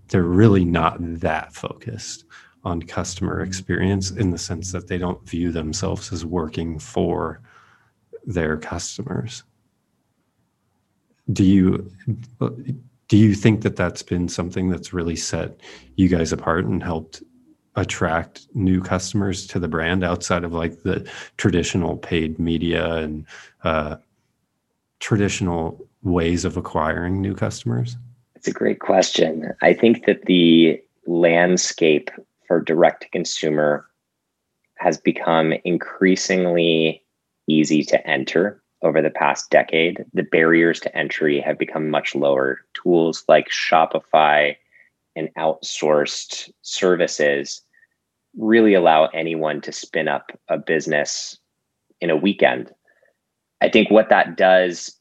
[0.08, 2.24] they're really not that focused
[2.66, 3.48] on customer mm-hmm.
[3.48, 7.40] experience in the sense that they don't view themselves as working for
[8.26, 9.44] their customers.
[11.32, 11.90] Do you
[13.08, 15.60] do you think that that's been something that's really set
[15.94, 17.22] you guys apart and helped
[17.76, 23.26] attract new customers to the brand outside of like the traditional paid media and
[23.64, 23.96] uh,
[25.00, 27.96] traditional ways of acquiring new customers?
[28.34, 29.52] It's a great question.
[29.62, 32.10] I think that the landscape
[32.46, 33.86] for direct to consumer
[34.76, 37.02] has become increasingly
[37.48, 40.04] easy to enter over the past decade.
[40.14, 42.60] The barriers to entry have become much lower.
[42.74, 44.56] Tools like Shopify
[45.16, 47.62] and outsourced services
[48.36, 51.38] really allow anyone to spin up a business
[52.00, 52.72] in a weekend.
[53.60, 54.94] I think what that does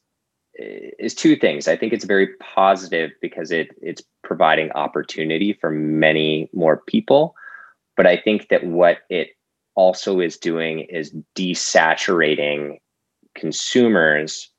[0.58, 1.68] eh, is two things.
[1.68, 7.34] I think it's very positive because it it's providing opportunity for many more people,
[7.96, 9.28] but I think that what it
[9.74, 12.78] also is doing is desaturating
[13.34, 14.50] consumers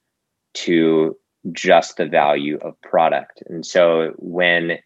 [0.53, 1.17] to
[1.51, 3.41] just the value of product.
[3.47, 4.77] And so when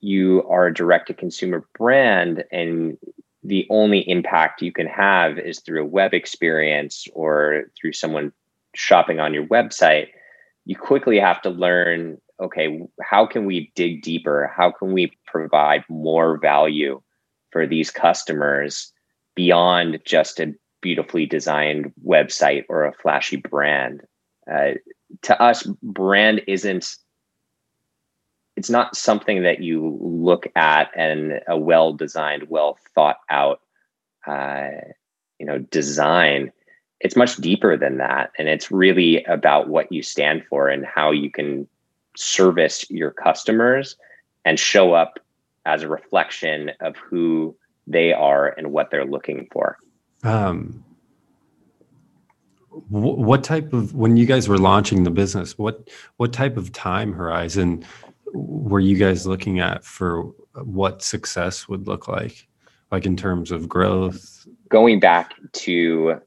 [0.00, 2.96] you are a direct to consumer brand and
[3.42, 8.32] the only impact you can have is through a web experience or through someone
[8.74, 10.08] shopping on your website,
[10.64, 14.52] you quickly have to learn okay, how can we dig deeper?
[14.56, 17.02] How can we provide more value
[17.50, 18.92] for these customers
[19.34, 24.02] beyond just a beautifully designed website or a flashy brand?
[24.48, 24.74] Uh,
[25.22, 26.96] to us, brand isn't
[28.58, 33.60] it's not something that you look at and a well designed, well thought out,
[34.26, 34.70] uh,
[35.38, 36.50] you know, design.
[36.98, 41.12] It's much deeper than that, and it's really about what you stand for and how
[41.12, 41.68] you can
[42.16, 43.94] service your customers
[44.44, 45.20] and show up
[45.64, 47.54] as a reflection of who
[47.86, 49.78] they are and what they're looking for.
[50.24, 50.82] Um,
[52.88, 57.12] what type of when you guys were launching the business what what type of time
[57.12, 57.84] horizon
[58.34, 60.22] were you guys looking at for
[60.54, 62.46] what success would look like,
[62.90, 64.46] like in terms of growth?
[64.68, 66.20] Going back to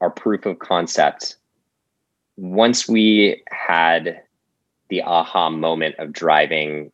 [0.00, 1.36] our proof of concept,
[2.36, 4.22] once we had
[4.88, 6.90] the aha moment of driving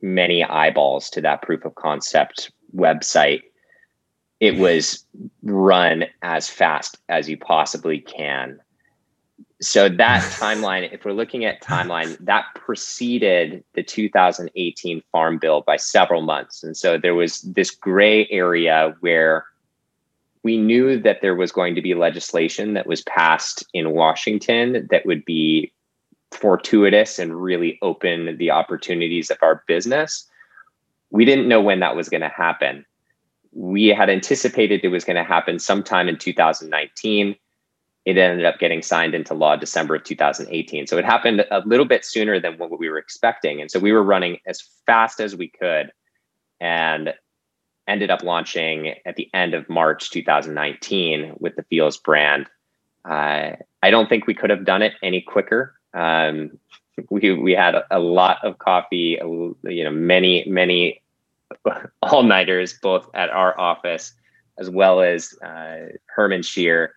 [0.00, 3.42] many eyeballs to that proof of concept website,
[4.40, 5.04] it was
[5.42, 8.60] run as fast as you possibly can
[9.60, 15.76] so that timeline if we're looking at timeline that preceded the 2018 farm bill by
[15.76, 16.62] several months.
[16.62, 19.46] And so there was this gray area where
[20.44, 25.04] we knew that there was going to be legislation that was passed in washington that
[25.04, 25.72] would be
[26.30, 30.28] fortuitous and really open the opportunities of our business.
[31.10, 32.84] We didn't know when that was going to happen.
[33.52, 37.34] We had anticipated it was going to happen sometime in 2019
[38.08, 40.86] it ended up getting signed into law December of 2018.
[40.86, 43.60] So it happened a little bit sooner than what we were expecting.
[43.60, 45.92] And so we were running as fast as we could
[46.58, 47.12] and
[47.86, 52.46] ended up launching at the end of March 2019 with the Feals brand.
[53.04, 55.74] Uh, I don't think we could have done it any quicker.
[55.92, 56.58] Um,
[57.10, 61.02] we we had a, a, lot of coffee, you know, many many
[62.02, 64.14] all nighters both at our office
[64.58, 66.94] as well as uh, Herman Shear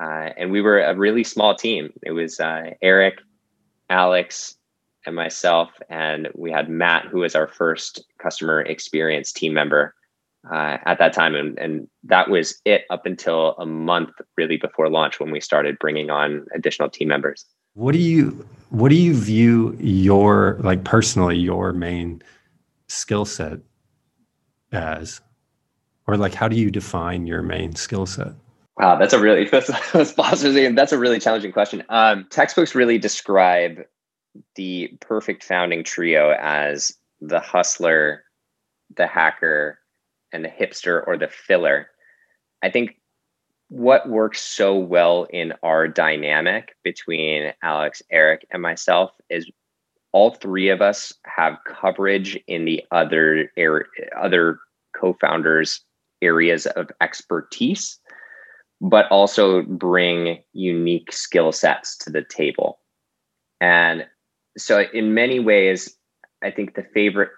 [0.00, 1.92] uh, and we were a really small team.
[2.02, 3.18] It was uh, Eric,
[3.90, 4.56] Alex,
[5.06, 9.94] and myself, and we had Matt, who was our first customer experience team member
[10.52, 14.88] uh, at that time, and, and that was it up until a month really before
[14.88, 17.44] launch when we started bringing on additional team members.
[17.74, 22.22] What do you what do you view your like personally your main
[22.86, 23.58] skill set
[24.72, 25.20] as,
[26.06, 28.32] or like how do you define your main skill set?
[28.78, 31.82] Wow, that's a really that's, that's that's a really challenging question.
[31.88, 33.80] Um, textbooks really describe
[34.54, 38.22] the perfect founding trio as the hustler,
[38.96, 39.80] the hacker,
[40.32, 41.88] and the hipster or the filler.
[42.62, 43.00] I think
[43.68, 49.50] what works so well in our dynamic between Alex, Eric, and myself is
[50.12, 54.58] all three of us have coverage in the other er- other
[54.96, 55.80] co-founders
[56.22, 57.98] areas of expertise
[58.80, 62.78] but also bring unique skill sets to the table.
[63.60, 64.06] And
[64.56, 65.96] so in many ways
[66.42, 67.30] i think the favorite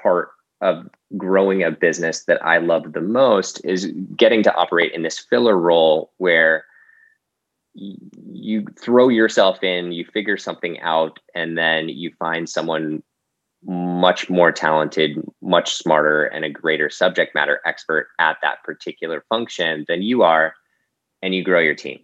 [0.00, 0.30] part
[0.60, 5.18] of growing a business that I love the most is getting to operate in this
[5.18, 6.64] filler role where
[7.74, 13.02] you throw yourself in, you figure something out, and then you find someone
[13.64, 19.84] much more talented, much smarter, and a greater subject matter expert at that particular function
[19.88, 20.54] than you are,
[21.22, 22.00] and you grow your team.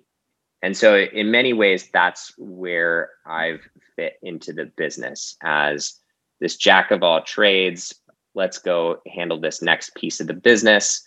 [0.63, 3.61] And so, in many ways, that's where I've
[3.95, 5.95] fit into the business as
[6.41, 7.95] this jack of all trades,
[8.35, 11.05] let's go handle this next piece of the business.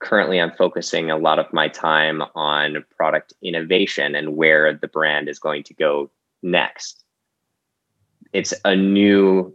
[0.00, 5.28] Currently, I'm focusing a lot of my time on product innovation and where the brand
[5.28, 6.10] is going to go
[6.42, 7.04] next.
[8.32, 9.54] It's a new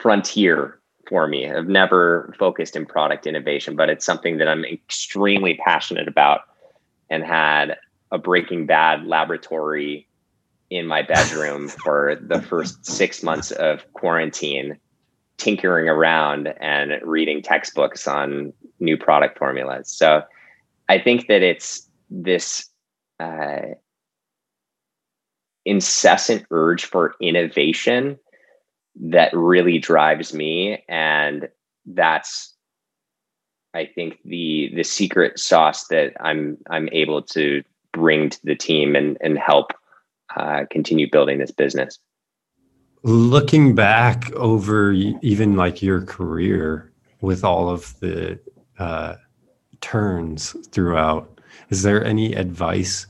[0.00, 1.50] frontier for me.
[1.50, 6.42] I've never focused in product innovation, but it's something that I'm extremely passionate about
[7.14, 7.76] and had
[8.10, 10.08] a Breaking Bad laboratory
[10.68, 14.78] in my bedroom for the first six months of quarantine
[15.36, 19.88] tinkering around and reading textbooks on new product formulas.
[19.88, 20.22] So
[20.88, 22.68] I think that it's this
[23.20, 23.74] uh,
[25.64, 28.18] incessant urge for innovation
[28.96, 31.48] that really drives me, and
[31.86, 32.53] that's
[33.74, 37.62] I think the the secret sauce that I'm I'm able to
[37.92, 39.72] bring to the team and and help
[40.36, 41.98] uh, continue building this business.
[43.02, 48.38] Looking back over even like your career with all of the
[48.78, 49.16] uh,
[49.80, 51.30] turns throughout
[51.70, 53.06] is there any advice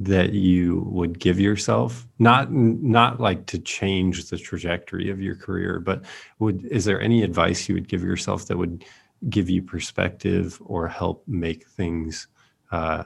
[0.00, 2.06] that you would give yourself?
[2.18, 6.02] Not not like to change the trajectory of your career but
[6.38, 8.84] would is there any advice you would give yourself that would
[9.28, 12.28] give you perspective or help make things
[12.70, 13.04] uh,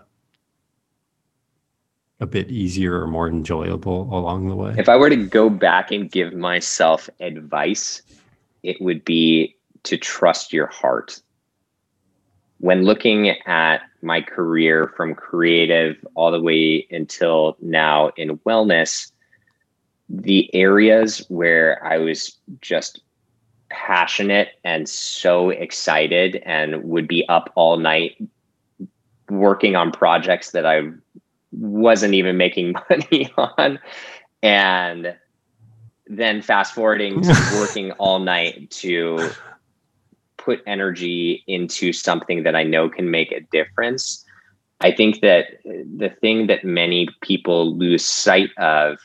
[2.21, 4.75] a bit easier or more enjoyable along the way?
[4.79, 8.03] If I were to go back and give myself advice,
[8.63, 11.21] it would be to trust your heart.
[12.59, 19.11] When looking at my career from creative all the way until now in wellness,
[20.09, 23.01] the areas where I was just
[23.73, 28.17] passionate and so excited and would be up all night
[29.31, 30.83] working on projects that I
[31.53, 33.79] wasn't even making money on.
[34.43, 35.17] And
[36.07, 39.31] then fast forwarding to working all night to
[40.37, 44.25] put energy into something that I know can make a difference.
[44.81, 48.99] I think that the thing that many people lose sight of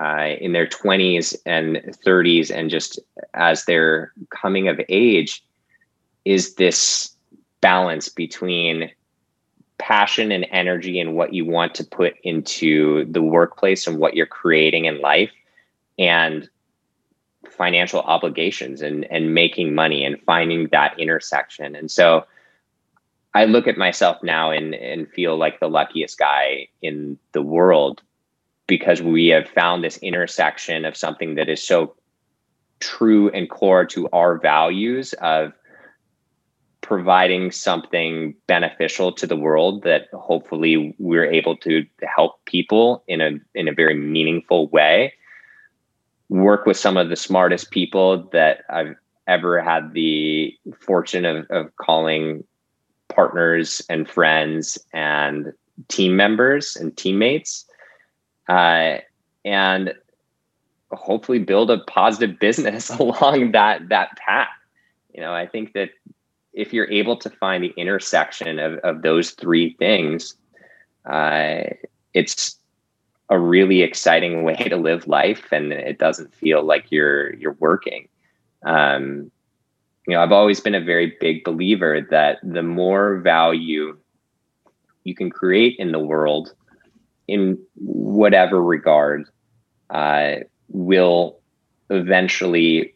[0.00, 1.76] uh, in their 20s and
[2.06, 2.98] 30s, and just
[3.34, 5.44] as they're coming of age,
[6.24, 7.14] is this
[7.60, 8.90] balance between
[9.78, 14.26] passion and energy and what you want to put into the workplace and what you're
[14.26, 15.30] creating in life
[15.98, 16.48] and
[17.50, 21.74] financial obligations and and making money and finding that intersection.
[21.74, 22.26] And so
[23.34, 28.02] i look at myself now and and feel like the luckiest guy in the world
[28.70, 31.92] because we have found this intersection of something that is so
[32.78, 35.52] true and core to our values of
[36.80, 41.84] providing something beneficial to the world that hopefully we're able to
[42.16, 45.12] help people in a in a very meaningful way.
[46.28, 48.94] Work with some of the smartest people that I've
[49.26, 52.44] ever had the fortune of, of calling
[53.08, 55.52] partners and friends and
[55.88, 57.66] team members and teammates
[58.50, 58.98] uh,
[59.44, 59.94] and
[60.92, 64.48] hopefully build a positive business along that that path
[65.14, 65.90] you know i think that
[66.52, 70.34] if you're able to find the intersection of, of those three things,
[71.04, 71.62] uh,
[72.14, 72.56] it's
[73.28, 78.08] a really exciting way to live life, and it doesn't feel like you're you're working.
[78.64, 79.30] Um,
[80.06, 83.96] you know, I've always been a very big believer that the more value
[85.04, 86.54] you can create in the world,
[87.30, 89.28] in whatever regard,
[89.90, 90.36] uh,
[90.68, 91.38] will
[91.88, 92.94] eventually,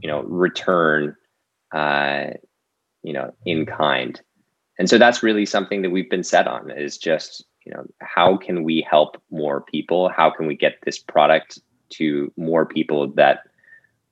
[0.00, 1.16] you know, return
[1.72, 2.26] uh,
[3.02, 4.20] you know in kind.
[4.78, 8.36] And so that's really something that we've been set on is just you know how
[8.36, 10.10] can we help more people?
[10.10, 11.58] How can we get this product
[11.90, 13.40] to more people that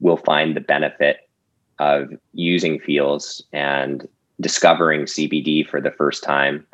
[0.01, 1.19] will find the benefit
[1.79, 4.09] of using Feals and
[4.41, 6.67] discovering CBD for the first time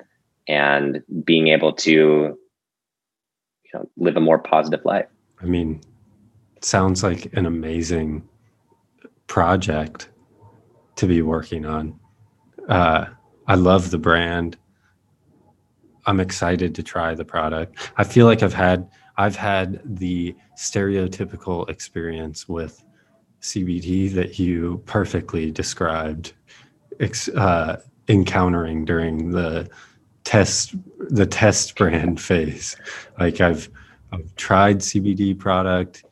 [0.47, 2.39] and being able to
[3.73, 5.07] you know, live a more positive life.
[5.41, 5.81] I mean,
[6.61, 8.29] sounds like an amazing
[9.27, 10.11] project
[10.97, 11.99] to be working on.
[12.69, 13.07] Uh,
[13.47, 14.57] I love the brand.
[16.07, 17.91] I'm excited to try the product.
[17.97, 22.83] I feel like I've had I've had the stereotypical experience with
[23.43, 26.33] CBD that you perfectly described
[27.35, 27.77] uh,
[28.09, 29.69] encountering during the
[30.29, 30.75] test
[31.09, 32.77] the test brand phase.
[33.19, 33.71] Like I've
[34.13, 36.05] I've tried CBD product.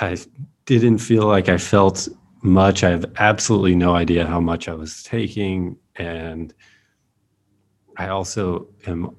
[0.00, 0.18] I
[0.66, 2.06] didn't feel like I felt
[2.42, 2.84] much.
[2.84, 5.78] I have absolutely no idea how much I was taking.
[5.96, 6.52] And
[7.96, 9.16] I also am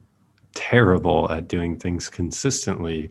[0.54, 3.10] terrible at doing things consistently.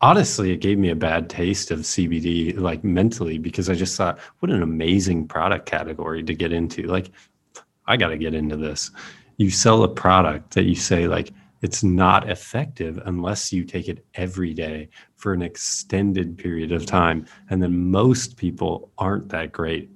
[0.00, 4.18] Honestly, it gave me a bad taste of CBD, like mentally, because I just thought,
[4.40, 6.82] what an amazing product category to get into.
[6.82, 7.12] Like,
[7.86, 8.90] I got to get into this.
[9.36, 11.32] You sell a product that you say, like,
[11.62, 17.26] it's not effective unless you take it every day for an extended period of time.
[17.48, 19.90] And then most people aren't that great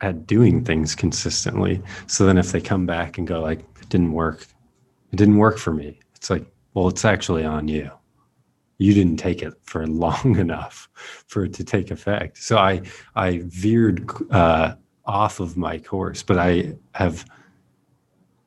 [0.00, 1.82] at doing things consistently.
[2.06, 4.46] So then if they come back and go like, it didn't work,
[5.12, 6.00] it didn't work for me.
[6.14, 7.90] It's like, well, it's actually on you.
[8.78, 10.88] You didn't take it for long enough
[11.26, 12.38] for it to take effect.
[12.38, 12.82] So I
[13.14, 14.74] I veered uh,
[15.06, 17.24] off of my course, but I have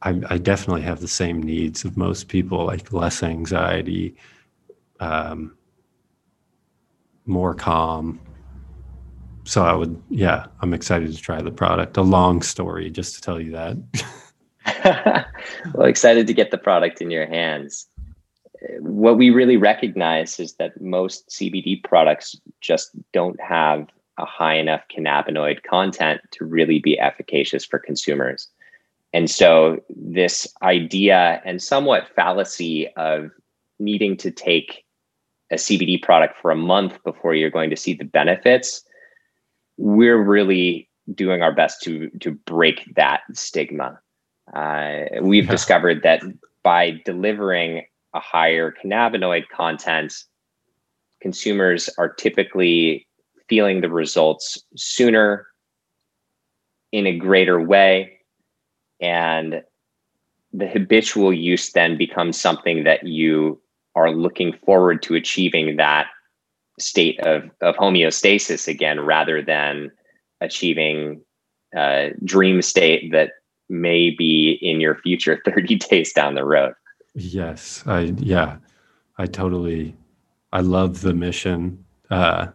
[0.01, 4.16] I, I, definitely have the same needs of most people, like less anxiety,
[5.01, 5.57] um,
[7.26, 8.20] more calm.
[9.43, 11.97] So I would, yeah, I'm excited to try the product.
[11.97, 15.26] A long story, just to tell you that.
[15.74, 17.88] well, excited to get the product in your hands.
[18.80, 23.88] What we really recognize is that most CBD products just don't have
[24.20, 28.48] a high enough cannabinoid content to really be efficacious for consumers.
[29.14, 33.32] And so, this idea and somewhat fallacy of
[33.80, 34.84] needing to take
[35.52, 38.84] a CBD product for a month before you're going to see the benefits,
[39.78, 44.00] we're really doing our best to to break that stigma.
[44.54, 45.52] Uh, we've yeah.
[45.52, 46.22] discovered that
[46.64, 50.14] by delivering a higher cannabinoid content,
[51.22, 53.08] consumers are typically
[53.50, 55.47] feeling the results sooner
[56.91, 58.20] in a greater way
[59.02, 59.64] and
[60.54, 63.60] the habitual use then becomes something that you
[63.95, 66.08] are looking forward to achieving that
[66.80, 69.91] state of, of homeostasis again rather than
[70.41, 71.22] achieving
[71.76, 73.32] a dream state that
[73.70, 76.74] may be in your future 30 days down the road.
[77.16, 78.58] Yes i yeah
[79.18, 79.95] i totally
[80.54, 82.47] i love the mission uh,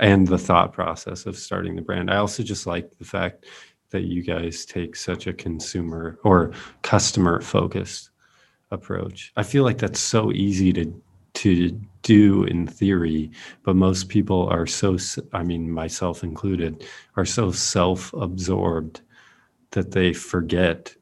[0.00, 3.46] and the thought process of starting the brand i also just like the fact
[3.90, 8.10] that you guys take such a consumer or customer focused
[8.70, 9.32] approach.
[9.36, 11.70] I feel like that's so easy to to
[12.02, 13.30] do in theory,
[13.62, 14.96] but most people are so
[15.32, 16.84] I mean myself included
[17.16, 19.00] are so self-absorbed
[19.72, 20.94] that they forget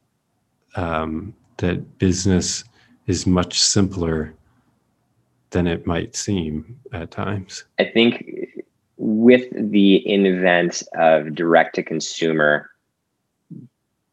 [0.76, 2.64] um, that business
[3.07, 4.34] is much simpler
[5.51, 7.64] than it might seem at times.
[7.78, 8.47] I think
[9.19, 12.71] with the invent of direct to consumer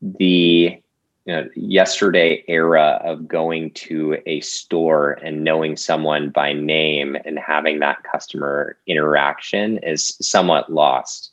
[0.01, 0.81] the
[1.25, 7.37] you know, yesterday era of going to a store and knowing someone by name and
[7.37, 11.31] having that customer interaction is somewhat lost.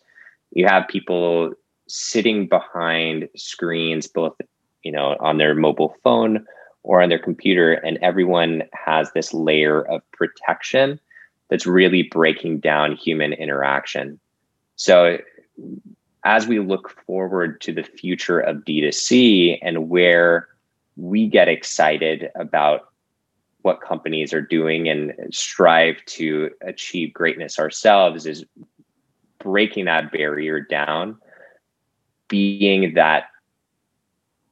[0.51, 1.53] You have people
[1.89, 4.35] sitting behind screens, both
[4.83, 6.45] you know on their mobile phone
[6.83, 11.01] or on their computer, and everyone has this layer of protection
[11.53, 14.19] that's really breaking down human interaction.
[14.77, 15.19] So
[16.25, 20.49] as we look forward to the future of D2C and where
[20.97, 22.89] we get excited about
[23.61, 28.47] what companies are doing and strive to achieve greatness ourselves is
[29.39, 31.19] breaking that barrier down,
[32.29, 33.25] being that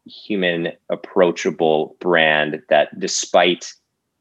[0.05, 3.72] human approachable brand that despite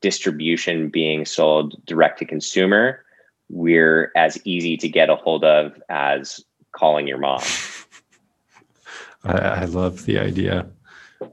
[0.02, 3.04] distribution being sold direct to consumer,
[3.50, 7.42] we're as easy to get a hold of as calling your mom.
[9.24, 10.68] I, I love the idea.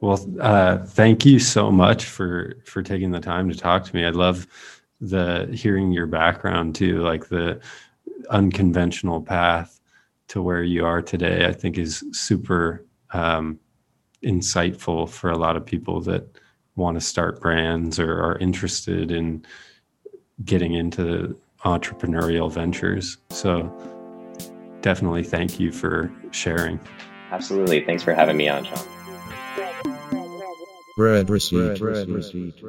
[0.01, 4.05] Well, uh, thank you so much for for taking the time to talk to me.
[4.05, 4.47] I love
[5.01, 7.61] the hearing your background too, like the
[8.31, 9.81] unconventional path
[10.29, 11.47] to where you are today.
[11.47, 13.61] I think is super um,
[14.25, 16.27] insightful for a lot of people that
[16.77, 19.45] want to start brands or are interested in
[20.45, 23.17] getting into entrepreneurial ventures.
[23.31, 23.73] So
[24.83, 26.79] definitely thank you for sharing.
[27.33, 27.85] Absolutely.
[27.85, 28.85] Thanks for having me on, Sean.
[30.97, 31.79] Bread receipt.
[31.81, 32.63] Bread receipt.